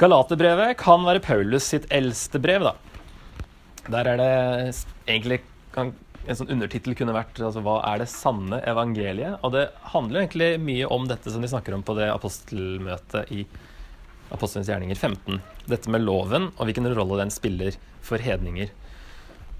Galaterbrevet 0.00 0.78
kan 0.80 1.02
være 1.04 1.20
Paulus 1.20 1.66
sitt 1.68 1.84
eldste 1.92 2.40
brev, 2.40 2.64
da. 2.64 2.72
Der 3.90 4.08
er 4.08 4.20
det 4.20 4.30
egentlig 5.08 5.42
kan, 5.74 5.92
En 6.28 6.36
sånn 6.36 6.50
undertittel 6.52 6.94
kunne 6.94 7.14
vært 7.16 7.38
altså, 7.40 7.62
'Hva 7.64 7.80
er 7.88 7.98
det 7.98 8.08
sanne 8.12 8.60
evangeliet?' 8.68 9.40
Og 9.42 9.52
det 9.52 9.70
handler 9.92 10.20
egentlig 10.20 10.60
mye 10.60 10.86
om 10.86 11.08
dette 11.08 11.30
som 11.30 11.40
de 11.40 11.48
snakker 11.48 11.74
om 11.74 11.82
på 11.82 11.96
det 11.96 12.10
apostelmøtet 12.12 13.32
i 13.32 13.46
Apostelens 14.30 14.68
gjerninger 14.68 14.94
15. 14.94 15.40
Dette 15.66 15.90
med 15.90 16.04
loven 16.04 16.52
og 16.56 16.68
hvilken 16.68 16.86
rolle 16.94 17.18
den 17.18 17.30
spiller 17.30 17.74
for 18.00 18.18
hedninger. 18.18 18.70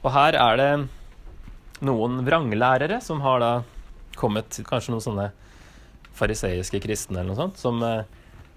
Og 0.04 0.12
her 0.12 0.36
er 0.38 0.56
det 0.56 0.88
noen 1.82 2.20
vranglærere 2.24 3.00
som 3.02 3.20
har 3.24 3.40
da 3.40 3.52
kommet 4.16 4.60
Kanskje 4.68 4.94
noen 4.94 5.04
sånne 5.04 5.30
fariseiske 6.14 6.80
kristne 6.84 7.18
eller 7.18 7.32
noe 7.32 7.40
sånt, 7.40 7.58
som, 7.58 7.82
eh, 7.82 8.04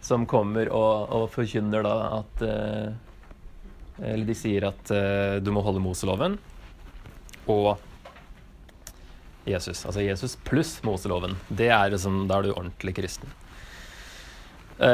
som 0.04 0.28
kommer 0.30 0.70
og, 0.70 1.10
og, 1.10 1.30
forkynner 1.32 1.86
da 1.86 1.96
at 2.20 2.44
eh, 2.44 2.90
Eller 4.12 4.28
de 4.28 4.36
sier 4.36 4.68
at 4.68 4.92
eh, 4.92 5.38
du 5.40 5.52
må 5.56 5.64
holde 5.64 5.84
Moseloven 5.84 6.38
og 7.48 7.78
Jesus. 9.48 9.84
Altså 9.84 10.04
Jesus 10.04 10.38
pluss 10.48 10.78
Moseloven. 10.88 11.36
Det 11.50 11.68
er 11.72 11.92
liksom, 11.92 12.26
Da 12.30 12.38
er 12.38 12.48
du 12.48 12.54
ordentlig 12.54 12.96
kristen. 12.96 13.32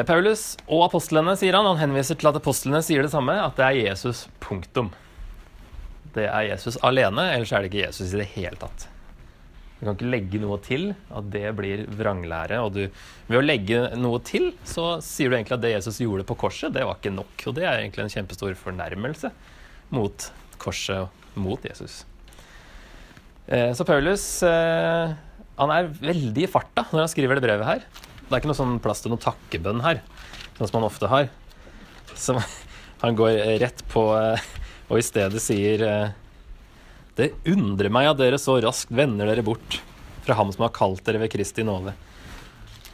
Paulus 0.09 0.57
og 0.67 0.83
apostlene, 0.89 1.35
sier 1.39 1.55
han. 1.55 1.65
Han 1.69 1.79
henviser 1.79 2.17
til 2.19 2.29
at 2.29 2.37
apostlene 2.37 2.81
sier 2.85 3.05
det 3.05 3.13
samme, 3.13 3.37
at 3.41 3.55
det 3.57 3.67
er 3.67 3.77
Jesus, 3.87 4.25
punktum. 4.43 4.89
Det 6.13 6.25
er 6.27 6.49
Jesus 6.49 6.77
alene, 6.85 7.29
ellers 7.35 7.53
er 7.53 7.63
det 7.63 7.71
ikke 7.71 7.85
Jesus 7.85 8.13
i 8.13 8.21
det 8.23 8.27
hele 8.33 8.57
tatt. 8.59 8.89
Du 9.79 9.85
kan 9.85 9.95
ikke 9.95 10.09
legge 10.11 10.41
noe 10.43 10.57
til, 10.59 10.89
at 11.15 11.27
det 11.31 11.45
blir 11.55 11.85
vranglære. 11.87 12.57
Og 12.65 12.73
du, 12.75 12.81
ved 13.29 13.39
å 13.39 13.45
legge 13.45 13.79
noe 13.95 14.19
til, 14.27 14.49
så 14.67 14.97
sier 15.03 15.31
du 15.31 15.37
egentlig 15.37 15.55
at 15.55 15.63
det 15.63 15.71
Jesus 15.71 16.01
gjorde 16.03 16.27
på 16.27 16.35
korset, 16.41 16.73
det 16.75 16.83
var 16.83 16.99
ikke 16.99 17.13
nok. 17.15 17.31
Og 17.47 17.55
det 17.55 17.63
er 17.63 17.79
egentlig 17.79 18.03
en 18.03 18.13
kjempestor 18.17 18.57
fornærmelse 18.59 19.31
mot 19.95 20.27
korset 20.59 21.05
og 21.05 21.39
mot 21.39 21.63
Jesus. 21.63 22.01
Eh, 23.47 23.71
så 23.73 23.87
Paulus 23.87 24.27
eh, 24.43 25.15
han 25.59 25.73
er 25.73 25.91
veldig 25.95 26.43
i 26.43 26.51
farta 26.51 26.83
når 26.91 27.05
han 27.05 27.11
skriver 27.15 27.39
det 27.39 27.47
brevet 27.47 27.67
her. 27.69 27.87
Det 28.19 28.33
er 28.33 28.43
ikke 28.43 28.51
noe 28.51 28.59
sånn 28.59 28.81
plass 28.83 29.01
til 29.01 29.13
noen 29.13 29.23
takkebønn 29.23 29.81
her, 29.85 30.03
sånn 30.57 30.67
som 30.67 30.81
han 30.81 30.89
ofte 30.89 31.09
har. 31.09 31.31
Så 32.19 32.35
han 33.05 33.15
går 33.15 33.61
rett 33.63 33.85
på 33.95 34.09
eh, 34.19 34.49
og 34.89 34.97
i 34.97 35.05
stedet 35.05 35.39
sier 35.41 35.83
det 37.19 37.33
undrer 37.51 37.91
meg 37.93 38.09
at 38.09 38.19
dere 38.19 38.39
så 38.41 38.57
raskt 38.63 38.93
vender 38.95 39.29
dere 39.29 39.45
bort 39.45 39.81
fra 40.25 40.37
ham 40.39 40.51
som 40.53 40.65
har 40.65 40.75
kalt 40.75 41.03
dere 41.07 41.21
ved 41.23 41.31
Kristi 41.33 41.65
nåde. 41.67 41.95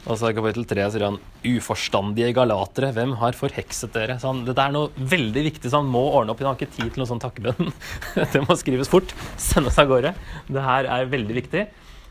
Og 0.06 0.14
så 0.20 0.30
i 0.30 0.36
kapittel 0.36 0.62
3 0.70 0.84
sier 0.94 1.02
han 1.02 1.16
uforstandige 1.42 2.30
galatere, 2.36 2.92
hvem 2.94 3.16
har 3.18 3.34
forhekset 3.34 3.90
dere? 3.96 4.20
Så 4.22 4.30
han, 4.30 4.44
dette 4.46 4.62
er 4.62 4.74
noe 4.74 4.92
veldig 4.94 5.42
viktig, 5.48 5.66
så 5.66 5.80
han 5.80 5.90
må 5.90 6.04
ordne 6.12 6.30
opp. 6.30 6.42
Han 6.44 6.52
har 6.52 6.60
ikke 6.60 6.76
tid 6.76 6.92
til 6.94 7.02
noen 7.02 7.10
sånn 7.10 7.22
takkebønn. 7.24 7.72
det 8.34 8.44
må 8.46 8.54
skrives 8.58 8.90
fort, 8.92 9.14
sendes 9.40 9.78
av 9.82 9.90
gårde. 9.90 10.14
Det 10.46 10.62
her 10.62 10.86
er 10.94 11.10
veldig 11.10 11.38
viktig. 11.40 11.64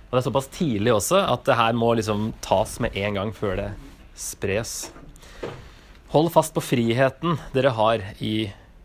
Og 0.10 0.12
det 0.12 0.20
er 0.20 0.28
såpass 0.28 0.52
tidlig 0.52 0.92
også 0.92 1.24
at 1.24 1.48
det 1.48 1.58
her 1.60 1.80
må 1.80 1.94
liksom 1.96 2.34
tas 2.44 2.76
med 2.84 3.00
en 3.00 3.22
gang 3.22 3.32
før 3.36 3.56
det 3.62 3.70
spres. 4.20 4.76
Hold 6.12 6.30
fast 6.36 6.56
på 6.56 6.64
friheten 6.64 7.40
dere 7.56 7.72
har 7.80 8.04
i 8.24 8.36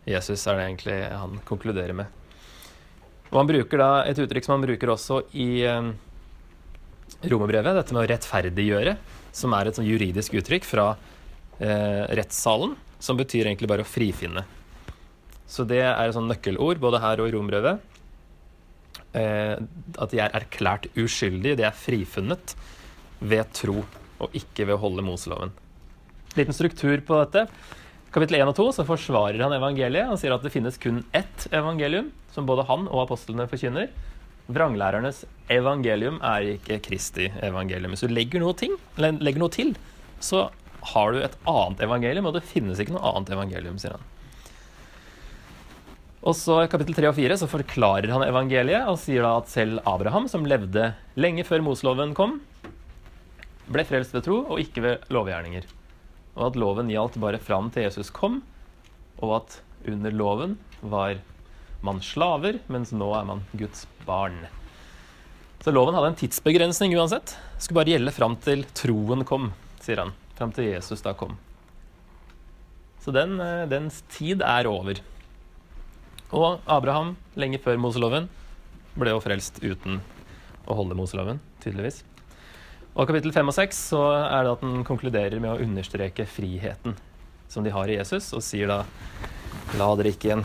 Jesus, 0.06 0.46
er 0.46 0.56
det 0.56 0.68
egentlig 0.68 1.00
han 1.10 1.36
konkluderer 1.50 1.98
med. 1.98 2.19
Og 3.30 3.38
han 3.38 3.50
bruker 3.50 3.80
da 3.80 3.90
et 4.10 4.18
uttrykk 4.18 4.46
som 4.46 4.56
han 4.56 4.66
bruker 4.66 4.90
også 4.90 5.20
i 5.38 5.62
um, 5.70 5.92
romerbrevet, 7.30 7.76
dette 7.76 7.94
med 7.94 8.02
å 8.02 8.08
rettferdiggjøre, 8.10 8.96
som 9.36 9.54
er 9.54 9.70
et 9.70 9.78
sånn 9.78 9.86
juridisk 9.86 10.34
uttrykk 10.40 10.66
fra 10.66 10.86
eh, 11.62 12.06
rettssalen, 12.18 12.74
som 13.00 13.18
betyr 13.18 13.46
egentlig 13.46 13.70
bare 13.70 13.84
å 13.84 13.88
frifinne. 13.88 14.42
Så 15.50 15.66
det 15.68 15.82
er 15.82 16.02
et 16.02 16.16
sånn 16.16 16.30
nøkkelord 16.30 16.82
både 16.82 17.00
her 17.02 17.22
og 17.22 17.30
i 17.30 17.34
romerbrevet. 17.34 17.86
Eh, 19.18 19.56
at 19.58 20.12
de 20.12 20.22
er 20.22 20.36
erklært 20.38 20.88
uskyldige, 20.98 21.58
de 21.58 21.66
er 21.66 21.76
frifunnet 21.76 22.54
ved 23.20 23.50
tro, 23.56 23.82
og 24.20 24.36
ikke 24.36 24.66
ved 24.66 24.76
å 24.76 24.82
holde 24.84 25.04
Moseloven. 25.06 25.54
Liten 26.38 26.54
struktur 26.54 27.02
på 27.06 27.18
dette. 27.24 27.46
Kapittel 28.10 28.40
1 28.40 28.48
og 28.50 28.56
2 28.58 28.64
så 28.74 28.84
forsvarer 28.88 29.38
han 29.38 29.52
evangeliet. 29.54 30.08
Han 30.10 30.18
sier 30.18 30.32
at 30.34 30.42
det 30.42 30.50
finnes 30.50 30.78
kun 30.82 31.04
ett 31.14 31.44
evangelium, 31.54 32.08
som 32.34 32.48
både 32.48 32.64
han 32.66 32.88
og 32.90 33.04
apostlene 33.04 33.46
forkynner. 33.50 33.92
Vranglærernes 34.50 35.22
evangelium 35.52 36.18
er 36.26 36.56
ikke 36.56 36.80
Kristi 36.82 37.28
evangelium. 37.38 37.94
Hvis 37.94 38.02
du 38.02 38.10
legger 38.10 38.42
noe, 38.42 38.56
ting, 38.58 38.74
legger 38.98 39.44
noe 39.44 39.54
til, 39.54 39.76
så 40.18 40.48
har 40.90 41.14
du 41.14 41.22
et 41.22 41.38
annet 41.46 41.86
evangelium, 41.86 42.26
og 42.26 42.34
det 42.34 42.46
finnes 42.50 42.82
ikke 42.82 42.96
noe 42.96 43.14
annet 43.14 43.30
evangelium, 43.36 43.78
sier 43.78 43.94
han. 43.94 44.06
Og 46.20 46.34
så 46.36 46.64
I 46.64 46.68
kapittel 46.72 46.98
3 46.98 47.12
og 47.12 47.16
4 47.16 47.38
så 47.40 47.48
forklarer 47.48 48.10
han 48.10 48.26
evangeliet 48.26 48.90
og 48.90 48.98
sier 49.00 49.22
da 49.22 49.36
at 49.38 49.54
selv 49.54 49.86
Abraham, 49.88 50.26
som 50.28 50.50
levde 50.50 50.96
lenge 51.14 51.46
før 51.46 51.62
Moseloven 51.64 52.18
kom, 52.18 52.40
ble 53.70 53.86
frelst 53.86 54.18
ved 54.18 54.26
tro 54.26 54.42
og 54.50 54.58
ikke 54.66 54.82
ved 54.82 55.12
lovgjerninger. 55.14 55.76
Og 56.36 56.50
at 56.50 56.58
loven 56.60 56.90
gjaldt 56.92 57.18
bare 57.22 57.40
fram 57.42 57.70
til 57.74 57.88
Jesus 57.88 58.12
kom, 58.14 58.40
og 59.20 59.40
at 59.40 59.60
under 59.88 60.14
loven 60.14 60.56
var 60.80 61.18
man 61.84 62.00
slaver, 62.04 62.60
mens 62.68 62.92
nå 62.92 63.08
er 63.16 63.28
man 63.28 63.44
Guds 63.56 63.86
barn. 64.06 64.42
Så 65.60 65.72
loven 65.72 65.96
hadde 65.96 66.12
en 66.12 66.18
tidsbegrensning 66.20 66.94
uansett. 66.96 67.34
Det 67.56 67.64
skulle 67.64 67.82
bare 67.82 67.94
gjelde 67.94 68.16
fram 68.16 68.36
til 68.40 68.64
troen 68.76 69.24
kom, 69.28 69.50
sier 69.84 70.04
han. 70.04 70.14
Fram 70.38 70.52
til 70.56 70.70
Jesus 70.70 71.04
da 71.04 71.12
kom. 71.16 71.36
Så 73.00 73.12
den, 73.12 73.40
eh, 73.40 73.66
dens 73.68 74.02
tid 74.12 74.42
er 74.44 74.68
over. 74.68 75.00
Og 76.32 76.60
Abraham, 76.66 77.16
lenge 77.36 77.58
før 77.58 77.80
Moseloven, 77.80 78.28
ble 78.96 79.10
jo 79.10 79.20
frelst 79.20 79.60
uten 79.64 80.00
å 80.68 80.76
holde 80.76 80.96
Moseloven, 80.96 81.40
tydeligvis. 81.60 82.04
Og 82.94 83.06
kapittel 83.06 83.32
5 83.34 83.52
og 83.52 83.56
6 83.56 83.84
så 83.92 84.02
er 84.24 84.44
det 84.44 84.56
at 84.56 84.64
den 84.66 84.82
konkluderer 84.86 85.38
med 85.38 85.52
å 85.52 85.62
understreke 85.62 86.26
friheten 86.28 86.98
som 87.50 87.66
de 87.66 87.72
har 87.74 87.90
i 87.90 87.96
Jesus, 87.98 88.32
og 88.34 88.44
sier 88.46 88.70
da 88.70 88.82
La 89.78 89.86
dere 89.98 90.10
ikke 90.14 90.30
igjen 90.30 90.44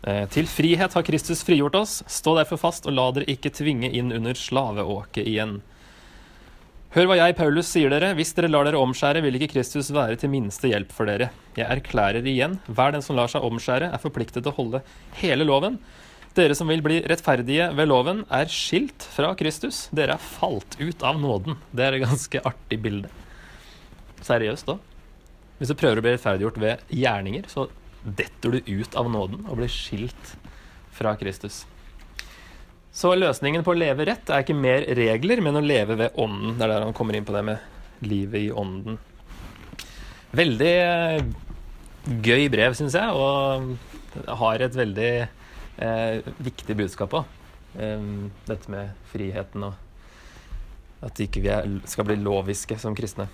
Eh, 0.00 0.24
til 0.32 0.46
frihet 0.48 0.94
har 0.96 1.04
Kristus 1.04 1.42
frigjort 1.44 1.76
oss. 1.76 1.98
Stå 2.08 2.32
derfor 2.38 2.60
fast, 2.60 2.86
og 2.88 2.96
la 2.96 3.10
dere 3.12 3.28
ikke 3.28 3.52
tvinge 3.52 3.90
inn 3.92 4.12
under 4.16 4.36
slaveåket 4.36 5.28
igjen. 5.28 5.58
Hør 6.94 7.06
hva 7.06 7.18
jeg, 7.20 7.36
Paulus, 7.38 7.68
sier 7.70 7.92
dere. 7.92 8.14
Hvis 8.18 8.32
dere 8.34 8.50
lar 8.50 8.64
dere 8.66 8.80
omskjære, 8.80 9.20
vil 9.22 9.36
ikke 9.38 9.52
Kristus 9.52 9.92
være 9.94 10.16
til 10.18 10.32
minste 10.32 10.72
hjelp 10.72 10.94
for 10.94 11.06
dere. 11.06 11.28
Jeg 11.54 11.68
erklærer 11.68 12.26
igjen, 12.26 12.56
hver 12.66 12.96
den 12.96 13.04
som 13.04 13.18
lar 13.18 13.30
seg 13.30 13.44
omskjære, 13.46 13.92
er 13.92 14.02
forpliktet 14.02 14.42
til 14.42 14.50
å 14.50 14.56
holde 14.56 14.80
hele 15.20 15.46
loven. 15.46 15.76
Dere 16.36 16.54
som 16.54 16.70
vil 16.70 16.82
bli 16.84 17.00
rettferdige 17.10 17.72
ved 17.74 17.90
loven, 17.90 18.22
er 18.30 18.50
skilt 18.52 19.02
fra 19.16 19.32
Kristus. 19.38 19.88
Dere 19.94 20.14
er 20.14 20.22
falt 20.22 20.76
ut 20.78 21.02
av 21.02 21.18
nåden. 21.18 21.58
Det 21.74 21.86
er 21.86 21.96
et 21.96 22.04
ganske 22.04 22.42
artig 22.46 22.78
bilde. 22.84 23.10
Seriøst, 24.22 24.70
da. 24.70 24.78
Hvis 25.58 25.72
du 25.72 25.76
prøver 25.76 25.98
å 25.98 26.04
bli 26.04 26.14
rettferdiggjort 26.14 26.60
ved 26.62 26.94
gjerninger, 26.94 27.50
så 27.50 27.66
detter 28.04 28.54
du 28.54 28.70
ut 28.78 28.94
av 28.96 29.10
nåden 29.12 29.42
og 29.48 29.58
blir 29.58 29.72
skilt 29.72 30.36
fra 30.94 31.16
Kristus. 31.20 31.64
Så 32.94 33.12
løsningen 33.14 33.66
på 33.66 33.74
å 33.74 33.78
leve 33.78 34.06
rett 34.08 34.30
er 34.30 34.44
ikke 34.44 34.56
mer 34.56 34.86
regler, 34.98 35.42
men 35.42 35.58
å 35.58 35.64
leve 35.64 35.98
ved 35.98 36.16
ånden. 36.18 36.56
Det 36.58 36.66
er 36.66 36.74
der 36.76 36.86
han 36.86 36.96
kommer 36.96 37.18
inn 37.18 37.26
på 37.26 37.34
det 37.34 37.42
med 37.50 38.06
livet 38.06 38.46
i 38.46 38.54
ånden. 38.54 38.96
Veldig 40.30 40.74
gøy 42.22 42.48
brev, 42.54 42.78
syns 42.78 42.96
jeg, 42.96 43.10
og 43.10 44.34
har 44.40 44.62
et 44.62 44.78
veldig 44.78 45.12
eh, 45.78 46.32
viktig 46.38 46.76
budskap 46.76 47.14
òg. 47.20 47.36
Um, 47.70 48.32
dette 48.48 48.66
med 48.72 48.96
friheten 49.12 49.62
og 49.62 51.06
at 51.06 51.20
ikke 51.22 51.42
vi 51.44 51.52
ikke 51.52 51.76
skal 51.86 52.08
bli 52.08 52.16
loviske 52.18 52.76
som 52.82 52.96
kristne. 52.98 53.28